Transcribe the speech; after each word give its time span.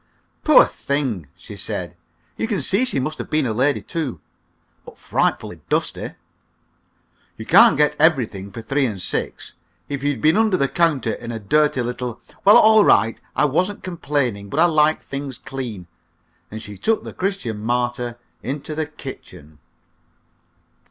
"Poor 0.43 0.65
thing!" 0.65 1.27
she 1.35 1.55
said. 1.55 1.95
"You 2.35 2.47
can 2.47 2.63
see 2.63 2.85
she 2.85 2.99
must 2.99 3.19
have 3.19 3.29
been 3.29 3.45
a 3.45 3.53
lady, 3.53 3.83
too. 3.83 4.19
But 4.83 4.97
frightfully 4.97 5.61
dusty!" 5.69 6.13
"You 7.37 7.45
can't 7.45 7.77
get 7.77 7.95
everything 7.99 8.51
for 8.51 8.63
three 8.63 8.87
and 8.87 8.99
six. 8.99 9.53
If 9.89 10.01
you'd 10.01 10.19
been 10.19 10.37
under 10.37 10.57
the 10.57 10.67
counter 10.67 11.11
in 11.13 11.31
a 11.31 11.37
dirty 11.37 11.83
little" 11.83 12.19
"Well, 12.45 12.57
all 12.57 12.83
right! 12.83 13.21
I 13.35 13.45
wasn't 13.45 13.83
complaining; 13.83 14.49
but 14.49 14.59
I 14.59 14.65
like 14.65 15.03
things 15.03 15.37
clean." 15.37 15.85
And 16.49 16.63
she 16.63 16.79
took 16.79 17.03
the 17.03 17.13
"Christian 17.13 17.59
Martyr" 17.59 18.17
into 18.41 18.73
the 18.73 18.87
kitchen. 18.87 19.59